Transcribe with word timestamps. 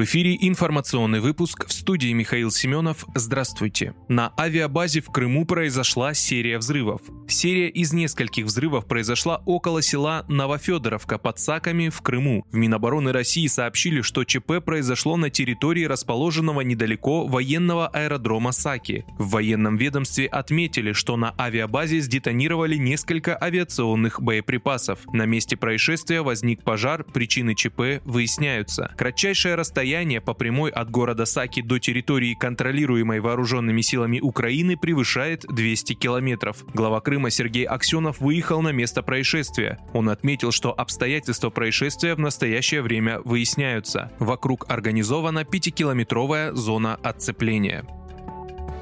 В 0.00 0.04
эфире 0.04 0.34
информационный 0.40 1.20
выпуск 1.20 1.66
в 1.66 1.72
студии 1.74 2.10
Михаил 2.14 2.50
Семенов. 2.50 3.04
Здравствуйте. 3.14 3.92
На 4.08 4.32
авиабазе 4.40 5.02
в 5.02 5.10
Крыму 5.10 5.44
произошла 5.44 6.14
серия 6.14 6.56
взрывов. 6.56 7.02
Серия 7.28 7.68
из 7.68 7.92
нескольких 7.92 8.46
взрывов 8.46 8.86
произошла 8.86 9.42
около 9.44 9.82
села 9.82 10.24
Новофедоровка 10.26 11.18
под 11.18 11.38
Саками 11.38 11.90
в 11.90 12.00
Крыму. 12.00 12.46
В 12.50 12.56
Минобороны 12.56 13.12
России 13.12 13.46
сообщили, 13.46 14.00
что 14.00 14.24
ЧП 14.24 14.64
произошло 14.64 15.18
на 15.18 15.28
территории 15.28 15.84
расположенного 15.84 16.62
недалеко 16.62 17.26
военного 17.26 17.86
аэродрома 17.88 18.52
Саки. 18.52 19.04
В 19.18 19.28
военном 19.28 19.76
ведомстве 19.76 20.28
отметили, 20.28 20.94
что 20.94 21.18
на 21.18 21.34
авиабазе 21.38 22.00
сдетонировали 22.00 22.76
несколько 22.76 23.36
авиационных 23.38 24.22
боеприпасов. 24.22 25.00
На 25.12 25.26
месте 25.26 25.58
происшествия 25.58 26.22
возник 26.22 26.64
пожар, 26.64 27.04
причины 27.04 27.54
ЧП 27.54 28.02
выясняются. 28.06 28.94
Кратчайшее 28.96 29.56
расстояние 29.56 29.89
расстояние 29.90 30.20
по 30.20 30.34
прямой 30.34 30.70
от 30.70 30.88
города 30.88 31.24
Саки 31.24 31.62
до 31.62 31.80
территории, 31.80 32.34
контролируемой 32.34 33.18
вооруженными 33.18 33.80
силами 33.80 34.20
Украины, 34.20 34.76
превышает 34.76 35.44
200 35.48 35.94
километров. 35.94 36.64
Глава 36.74 37.00
Крыма 37.00 37.30
Сергей 37.30 37.64
Аксенов 37.64 38.20
выехал 38.20 38.62
на 38.62 38.70
место 38.70 39.02
происшествия. 39.02 39.78
Он 39.92 40.08
отметил, 40.08 40.52
что 40.52 40.72
обстоятельства 40.72 41.50
происшествия 41.50 42.14
в 42.14 42.20
настоящее 42.20 42.82
время 42.82 43.20
выясняются. 43.24 44.12
Вокруг 44.20 44.70
организована 44.70 45.44
пятикилометровая 45.44 46.52
зона 46.52 46.94
отцепления. 46.94 47.84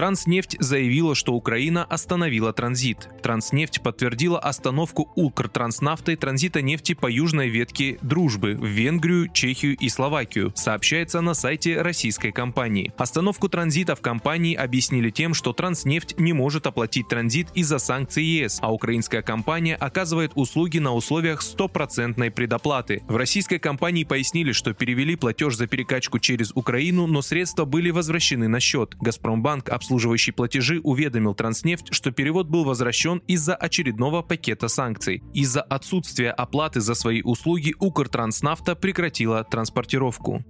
Транснефть 0.00 0.56
заявила, 0.60 1.14
что 1.14 1.34
Украина 1.34 1.84
остановила 1.84 2.54
транзит. 2.54 3.10
Транснефть 3.22 3.82
подтвердила 3.82 4.38
остановку 4.38 5.12
Укртранснафтой 5.14 6.16
транзита 6.16 6.62
нефти 6.62 6.94
по 6.94 7.06
южной 7.06 7.50
ветке 7.50 7.98
«Дружбы» 8.00 8.54
в 8.54 8.64
Венгрию, 8.64 9.28
Чехию 9.30 9.76
и 9.76 9.90
Словакию, 9.90 10.54
сообщается 10.56 11.20
на 11.20 11.34
сайте 11.34 11.82
российской 11.82 12.32
компании. 12.32 12.94
Остановку 12.96 13.50
транзита 13.50 13.94
в 13.94 14.00
компании 14.00 14.54
объяснили 14.54 15.10
тем, 15.10 15.34
что 15.34 15.52
Транснефть 15.52 16.18
не 16.18 16.32
может 16.32 16.66
оплатить 16.66 17.08
транзит 17.08 17.48
из-за 17.52 17.78
санкций 17.78 18.24
ЕС, 18.24 18.58
а 18.62 18.72
украинская 18.72 19.20
компания 19.20 19.76
оказывает 19.76 20.32
услуги 20.34 20.78
на 20.78 20.94
условиях 20.94 21.42
стопроцентной 21.42 22.30
предоплаты. 22.30 23.02
В 23.06 23.16
российской 23.16 23.58
компании 23.58 24.04
пояснили, 24.04 24.52
что 24.52 24.72
перевели 24.72 25.14
платеж 25.14 25.56
за 25.56 25.66
перекачку 25.66 26.18
через 26.18 26.52
Украину, 26.54 27.06
но 27.06 27.20
средства 27.20 27.66
были 27.66 27.90
возвращены 27.90 28.48
на 28.48 28.60
счет. 28.60 28.94
Газпромбанк 28.98 29.68
обслуживающий 29.90 30.30
платежи 30.30 30.78
уведомил 30.84 31.34
Транснефть, 31.34 31.92
что 31.92 32.12
перевод 32.12 32.46
был 32.46 32.62
возвращен 32.62 33.22
из-за 33.26 33.56
очередного 33.56 34.22
пакета 34.22 34.68
санкций. 34.68 35.20
Из-за 35.34 35.62
отсутствия 35.62 36.30
оплаты 36.30 36.80
за 36.80 36.94
свои 36.94 37.22
услуги 37.22 37.74
Укртранснафта 37.80 38.76
прекратила 38.76 39.42
транспортировку. 39.42 40.44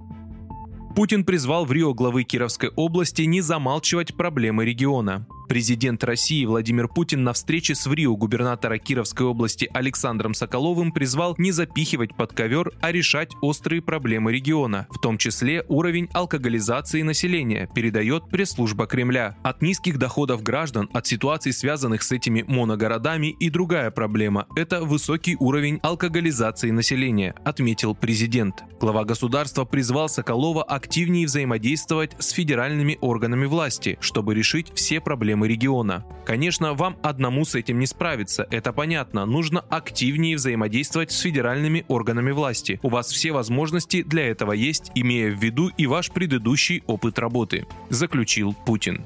Путин 0.95 1.25
призвал 1.25 1.65
в 1.65 1.73
Рио 1.73 1.95
главы 1.95 2.25
Кировской 2.25 2.71
области 2.75 3.23
не 3.23 3.41
замалчивать 3.41 4.17
проблемы 4.17 4.65
региона. 4.65 5.27
Президент 5.49 6.05
России 6.05 6.45
Владимир 6.45 6.87
Путин 6.87 7.25
на 7.25 7.33
встрече 7.33 7.75
с 7.75 7.85
в 7.87 7.93
Рио 7.93 8.17
губернатора 8.17 8.79
Кировской 8.79 9.27
области 9.27 9.69
Александром 9.75 10.33
Соколовым 10.33 10.93
призвал 10.93 11.35
не 11.39 11.51
запихивать 11.51 12.15
под 12.15 12.33
ковер, 12.33 12.73
а 12.81 12.93
решать 12.93 13.33
острые 13.41 13.83
проблемы 13.83 14.33
региона, 14.33 14.87
в 14.91 15.01
том 15.01 15.19
числе 15.19 15.65
уровень 15.69 16.09
алкоголизации 16.13 17.03
населения, 17.03 17.69
передает 17.75 18.29
пресс-служба 18.31 18.87
Кремля. 18.87 19.37
От 19.43 19.61
низких 19.61 19.99
доходов 19.99 20.45
граждан, 20.45 20.89
от 20.93 21.09
ситуаций, 21.09 21.53
связанных 21.53 22.05
с 22.05 22.13
этими 22.13 22.45
моногородами 22.47 23.29
и 23.29 23.50
другая 23.50 23.91
проблема– 23.91 24.47
это 24.55 24.84
высокий 24.84 25.37
уровень 25.41 25.81
алкоголизации 25.83 26.71
населения, 26.71 27.34
отметил 27.45 27.97
президент. 27.97 28.62
Глава 28.81 29.05
государства 29.05 29.65
призвал 29.65 30.09
Соколова 30.09 30.62
активнее 30.81 31.27
взаимодействовать 31.27 32.13
с 32.19 32.31
федеральными 32.31 32.97
органами 33.03 33.45
власти, 33.45 33.99
чтобы 34.01 34.35
решить 34.35 34.73
все 34.75 34.99
проблемы 34.99 35.47
региона. 35.47 36.07
Конечно, 36.25 36.73
вам 36.73 36.97
одному 37.03 37.45
с 37.45 37.55
этим 37.55 37.79
не 37.79 37.87
справиться, 37.87 38.47
это 38.51 38.73
понятно. 38.73 39.27
Нужно 39.27 39.61
активнее 39.61 40.37
взаимодействовать 40.37 41.13
с 41.13 41.21
федеральными 41.21 41.85
органами 41.89 42.31
власти. 42.31 42.81
У 42.83 42.89
вас 42.89 43.13
все 43.13 43.33
возможности 43.33 44.03
для 44.03 44.29
этого 44.29 44.53
есть, 44.53 44.91
имея 44.95 45.31
в 45.31 45.39
виду 45.39 45.71
и 45.77 45.87
ваш 45.87 46.11
предыдущий 46.11 46.83
опыт 46.87 47.19
работы, 47.19 47.67
заключил 47.91 48.55
Путин. 48.65 49.05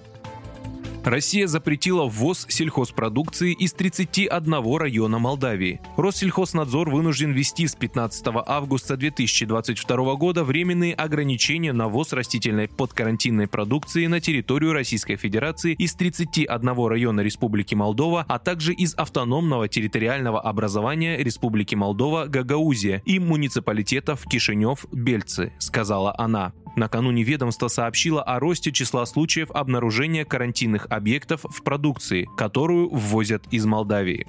Россия 1.04 1.46
запретила 1.46 2.06
ввоз 2.06 2.46
сельхозпродукции 2.48 3.52
из 3.52 3.74
31 3.74 4.76
района 4.78 5.18
Молдавии. 5.18 5.82
Россельхознадзор 5.98 6.88
вынужден 6.88 7.32
ввести 7.32 7.66
с 7.66 7.74
15 7.74 8.24
августа 8.46 8.96
2022 8.96 10.14
года 10.14 10.44
временные 10.44 10.94
ограничения 10.94 11.74
на 11.74 11.88
ввоз 11.88 12.14
растительной 12.14 12.68
подкарантинной 12.68 13.46
продукции 13.46 14.06
на 14.06 14.20
территорию 14.20 14.72
Российской 14.72 15.16
Федерации 15.16 15.74
из 15.74 15.94
31 15.94 16.86
района 16.86 17.20
Республики 17.20 17.74
Молдова, 17.74 18.24
а 18.26 18.38
также 18.38 18.72
из 18.72 18.94
автономного 18.94 19.68
территориального 19.68 20.40
образования 20.40 21.18
Республики 21.18 21.74
Молдова 21.74 22.24
Гагаузия 22.28 23.02
и 23.04 23.18
муниципалитетов 23.18 24.24
Кишинев, 24.24 24.86
Бельцы, 24.90 25.52
сказала 25.58 26.14
она. 26.16 26.54
Накануне 26.76 27.22
ведомство 27.22 27.68
сообщило 27.68 28.22
о 28.22 28.40
росте 28.40 28.72
числа 28.72 29.06
случаев 29.06 29.50
обнаружения 29.52 30.24
карантинных 30.24 30.86
объектов 30.96 31.44
в 31.44 31.62
продукции, 31.62 32.28
которую 32.36 32.88
ввозят 32.88 33.46
из 33.50 33.66
Молдавии. 33.66 34.26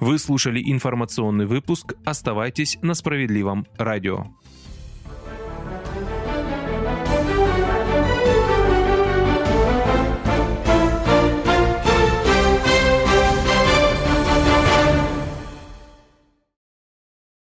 Вы 0.00 0.18
слушали 0.18 0.62
информационный 0.64 1.46
выпуск. 1.46 1.94
Оставайтесь 2.04 2.76
на 2.82 2.94
справедливом 2.94 3.66
радио. 3.78 4.26